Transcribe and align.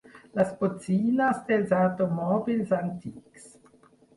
Les 0.37 0.53
botzines 0.61 1.43
dels 1.51 1.75
automòbils 1.81 2.73
antics. 2.81 3.47